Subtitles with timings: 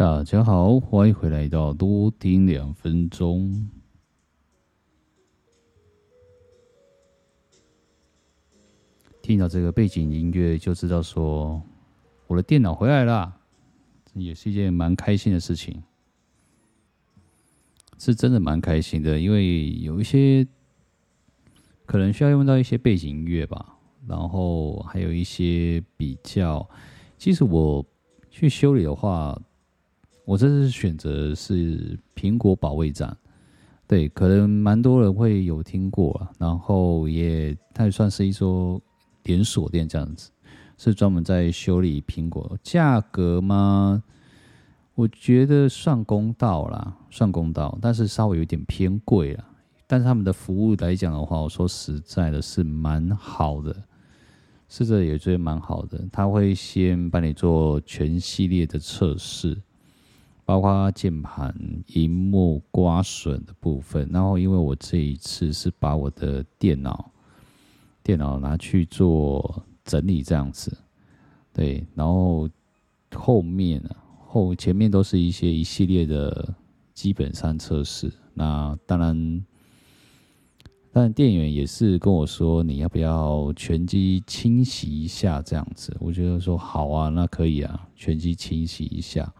[0.00, 3.68] 大家好，欢迎回来到多听两分钟。
[9.20, 11.62] 听到这个背景音乐，就知道说
[12.26, 13.40] 我的电脑回来了，
[14.14, 15.82] 也是一件蛮开心的事情。
[17.98, 20.48] 是真的蛮开心的，因为有一些
[21.84, 23.76] 可能需要用到一些背景音乐吧，
[24.06, 26.66] 然后还有一些比较，
[27.18, 27.84] 其实我
[28.30, 29.38] 去修理的话。
[30.30, 33.16] 我这次选择是苹果保卫战，
[33.88, 38.80] 对，可能蛮多人会有听过啊，然后也它也算是一座
[39.24, 40.30] 连锁店这样子，
[40.78, 42.56] 是专门在修理苹果。
[42.62, 44.00] 价格吗？
[44.94, 49.44] 我觉得算公道啦，算公道，但是稍微有点偏贵了。
[49.88, 53.74] 但是他们的服务来讲的话，我说实在的是蛮好的，
[54.68, 56.00] 是这也觉得蛮好的。
[56.12, 59.60] 他会先帮你做全系列的测试。
[60.50, 61.54] 包括键盘、
[61.94, 67.08] 荧幕刮损的部分，然后因为我这一次是把我的电脑
[68.02, 70.76] 电脑拿去做整理这样子，
[71.52, 72.50] 对，然后
[73.14, 73.80] 后面
[74.26, 76.52] 后前面都是一些一系列的
[76.94, 78.12] 基本上测试。
[78.34, 79.46] 那当然，
[80.90, 85.96] 但店员也是跟我说，你要不要全机清洗一下这样子？
[86.00, 89.32] 我觉得说好啊，那可以啊，全机清洗一下。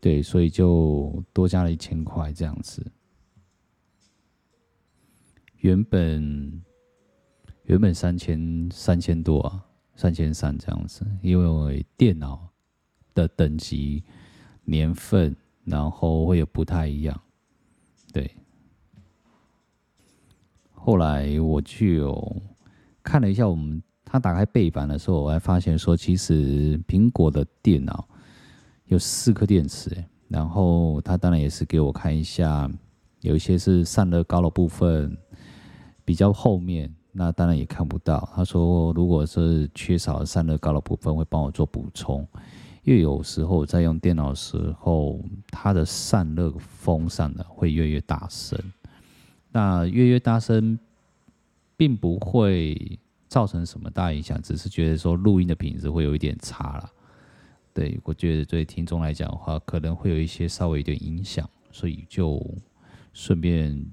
[0.00, 2.84] 对，所以就多加了一千块这样子。
[5.58, 6.62] 原本
[7.64, 9.62] 原本三千三千多啊，
[9.94, 12.48] 三千三这样子，因为电脑
[13.12, 14.02] 的等级、
[14.64, 17.20] 年份，然后会有不太一样。
[18.10, 18.34] 对，
[20.72, 22.42] 后来我就
[23.02, 28.08] 看了一下，我们他打开背板的时候，我还发现说，其实苹果的电脑。
[28.90, 32.68] 有四颗电池，然后他当然也是给我看一下，
[33.20, 35.16] 有一些是散热高的部分
[36.04, 38.28] 比较后面，那当然也看不到。
[38.34, 42.26] 他说，如果是缺少散热高的部分，会帮我做补充，
[42.82, 45.20] 因为有时候在用电脑时候，
[45.52, 48.58] 它的散热风扇呢会越越大声，
[49.52, 50.76] 那越越大声，
[51.76, 52.98] 并不会
[53.28, 56.90] 造成什么大影响，只是觉得说录音的品质会有一点差了。
[57.72, 62.44] 对，我觉得对听众来讲的话，可能会有一些稍微有点影响，所以就
[63.12, 63.86] 顺便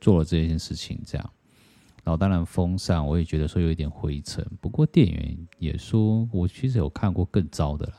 [0.00, 1.30] 做了这件事情，这样。
[2.02, 7.94] 然后当然风扇我也觉得说有一点灰尘，不过店员也说我其实有看过更糟的了。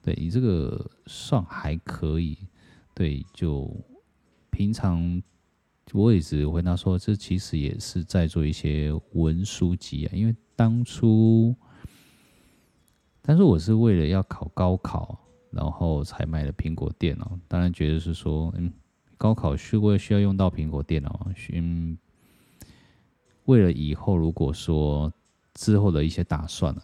[0.00, 2.38] 对，你这个算还可以。
[2.94, 3.74] 对，就
[4.50, 5.20] 平常
[5.92, 11.56] 我也只会跟他说，这其实也是在做一些文书机啊，因为当初。
[13.28, 15.18] 但是我是为了要考高考，
[15.50, 17.38] 然后才买的苹果电脑。
[17.46, 18.72] 当然觉得是说，嗯，
[19.18, 21.98] 高考是为需要用到苹果电脑，嗯，
[23.44, 25.12] 为了以后如果说
[25.52, 26.82] 之后的一些打算啊，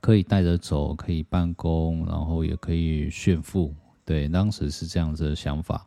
[0.00, 3.72] 可以带着走，可以办公，然后也可以炫富。
[4.04, 5.86] 对，当时是这样子的想法，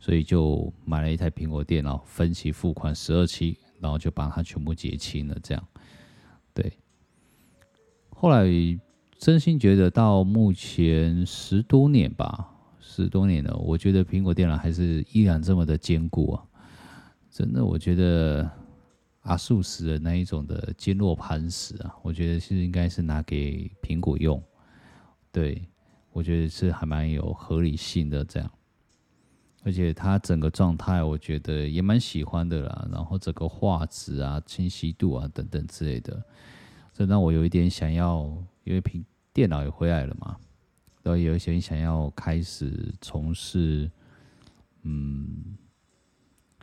[0.00, 5.68] 所以就买了一台苹果电脑，分期付款十二期，然后就把它全部结清了，这样，
[6.52, 6.70] 对。
[8.22, 8.46] 后来
[9.18, 16.44] 真心觉得到目前十多年吧，十多年了，我觉得苹果电脑还是依然这么的坚固啊！
[17.32, 18.48] 真的，我觉得
[19.22, 24.40] 阿素斯的那一种的坚若磐石啊，我觉得是应该是拿给苹果用。
[25.32, 25.60] 对，
[26.12, 28.48] 我觉得是还蛮有合理性的这样，
[29.64, 36.22] 而且它整个状态我觉得也蛮喜欢的啦，然后整个画质啊、清晰度啊等等之类的。
[36.92, 38.24] 这让我有一点想要，
[38.64, 40.36] 因为平电脑也回来了嘛，
[41.02, 43.90] 然后有一些想要开始从事，
[44.82, 45.56] 嗯，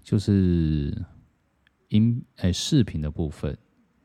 [0.04, 0.96] 就是
[1.88, 3.58] 音哎视频的部分，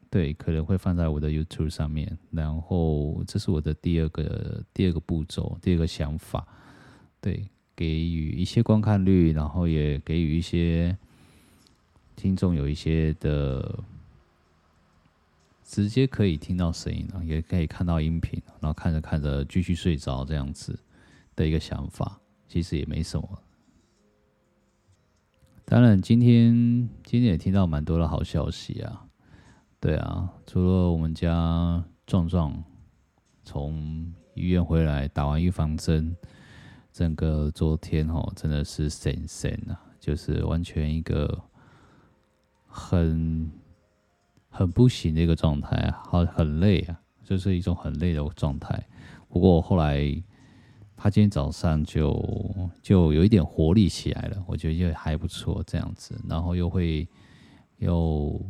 [0.08, 2.18] 对，可能会放在我的 YouTube 上面。
[2.30, 6.48] 然后这是我的第二个第二个步骤，第二个想法，
[7.20, 7.46] 对，
[7.76, 10.96] 给予一些观看率，然后也给予一些
[12.16, 13.84] 听众有一些的。
[15.64, 20.78] 直接可以听到声音了，也可以看到音频，然后看着看着继续睡着这样子
[21.34, 23.42] 的一个想法，其实也没什么。
[25.64, 26.52] 当然，今天
[27.02, 29.06] 今天也听到蛮多的好消息啊，
[29.80, 32.62] 对啊，除了我们家壮壮
[33.42, 36.14] 从医院回来打完预防针，
[36.92, 41.42] 整个昨天哦真的是神神啊，就是完全一个
[42.66, 43.50] 很。
[44.56, 48.86] 很不行的一个状态啊，好很累啊，就是一种很累的状态。
[49.28, 50.00] 不过后来
[50.96, 52.24] 他今天早上就
[52.80, 57.06] 就有一点活力起来了，我觉得就还不错这样子，然后又会
[57.78, 58.40] 又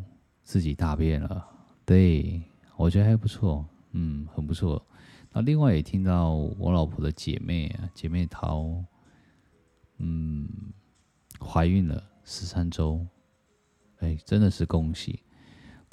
[0.43, 1.43] 自己大便了，
[1.87, 2.43] 对，
[2.77, 4.87] 我觉得还不错，嗯，很不错。
[5.33, 8.85] 那另外也听到我老婆的姐妹啊，姐妹淘，
[9.97, 10.47] 嗯，
[11.41, 13.07] 怀孕了十三周，
[14.01, 15.21] 哎，真的是恭喜，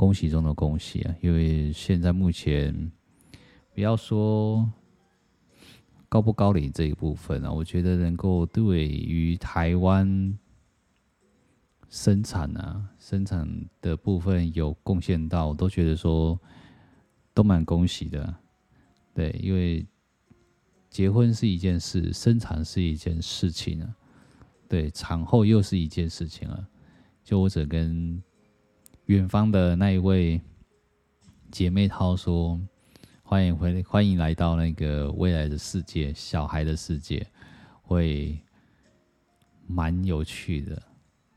[0.02, 1.16] 恭喜中的恭喜啊！
[1.22, 2.92] 因为现在目前，
[3.72, 4.68] 不要说
[6.10, 10.36] 高不高龄这一部分啊，我觉得能够对于台湾
[11.88, 13.48] 生产啊，生产
[13.80, 16.40] 的部分有贡献到，我都觉得说
[17.32, 18.36] 都蛮恭喜的。
[19.14, 19.86] 对，因为
[20.90, 23.96] 结婚是一件事，生产是一件事情啊。
[24.68, 26.68] 对，产后又是一件事情啊。
[27.24, 28.20] 就我只跟
[29.12, 30.40] 远方的那一位
[31.52, 32.58] 姐妹涛说
[33.22, 37.28] ：“欢迎回，欢迎来到那个未来的世界，小孩的世界，
[37.82, 38.40] 会
[39.68, 40.82] 蛮有趣的。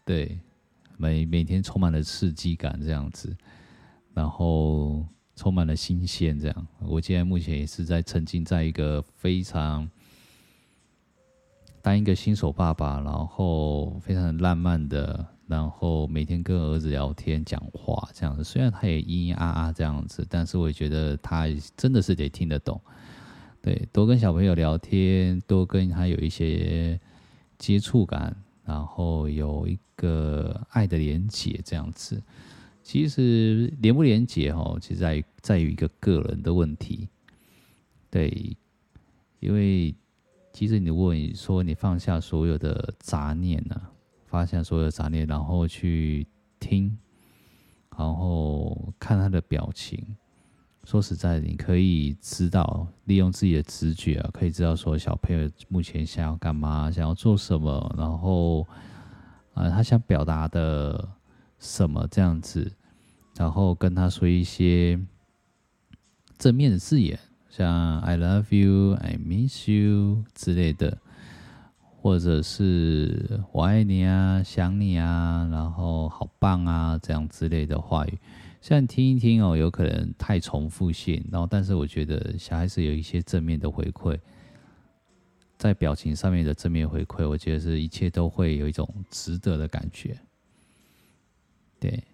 [0.05, 0.39] 对，
[0.97, 3.37] 每每天充满了刺激感，这样子，
[4.13, 5.05] 然后。”
[5.37, 6.67] 充满了新鲜，这样。
[6.79, 9.91] 我现在目前也是在沉浸在一个非常
[11.83, 18.43] 当一个新手爸爸，然后非常浪漫的，然后每天跟儿子聊天讲话这样子。
[18.43, 21.47] 虽然他也咿咿啊啊这样子，但是我也觉得他
[21.77, 22.81] 真的是得听得懂。
[23.61, 27.01] 对，多跟小朋友聊天，多跟他有一些
[27.59, 32.23] 接触感，然后有一个爱的连结这样子。
[32.83, 37.09] 其实连不连结哈，其实在于在于一个个人的问题。
[38.11, 38.55] 对，
[39.41, 39.95] 因为
[40.53, 43.91] 其实你问你说你放下所有的杂念呢、啊，
[44.35, 46.27] 发现所有的杂念，然后去
[46.59, 46.99] 听，
[47.97, 50.17] 然后看他的表情。
[50.85, 58.63] 说实在的，你可以知道，利用自己的直觉啊，可以知道说小朋友目前想要干嘛，想要做什么，然后
[59.55, 61.09] 啊、呃，他想表达的。
[61.61, 62.71] 什么这样子，
[63.37, 65.01] 然后跟他说一些
[66.37, 70.99] 正面的字眼，像 “I love you”、“I miss you” 之类的，
[72.05, 78.19] 或者是“我爱你啊”、“想你啊”，然后“好棒啊”这样之类的话语。
[78.61, 84.21] 虽然听一听哦，有可能太重复性，然后但是我觉得小孩子有一些正面的回馈，
[85.57, 90.15] 在表情上面的正面回馈，我觉得是一切都会有一种值得的感觉。
[91.81, 92.05] 对，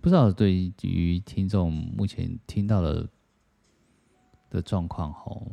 [0.00, 3.04] 不知道对于听众目前听到了
[4.48, 5.44] 的状况后，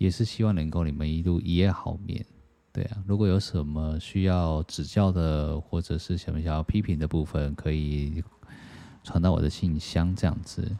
[0.00, 2.24] 也是希望能够你们一路一夜好眠。
[2.72, 8.24] 对啊，如果有什么需要指教的，或者是想想要批评的部分，可以
[9.04, 10.74] 传到我的信箱这样子。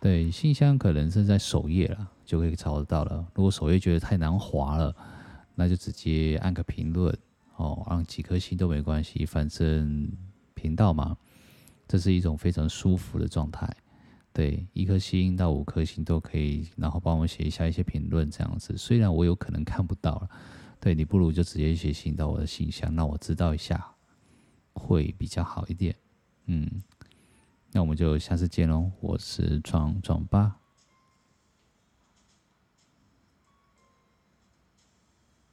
[0.00, 3.22] 对，信箱可能是在首页了，就可以找得到了。
[3.34, 4.96] 如果首页觉得太难滑了，
[5.54, 7.14] 那就直接按个评论。
[7.56, 10.10] 哦，按几颗星都没关系，反正
[10.54, 11.14] 频道嘛，
[11.86, 13.68] 这是一种非常舒服的状态。
[14.38, 18.76] 对，一颗星到五颗星都可以，然后帮我写一下一些评论这样子。
[18.76, 20.30] 虽然我有可能看不到了，
[20.78, 23.84] 对，你不如就直接写信到我的信箱，让我知道一下，
[24.74, 25.92] 会比较好一点。
[26.46, 26.70] 嗯，
[27.72, 30.56] 那我们就下次见喽，我是壮壮爸。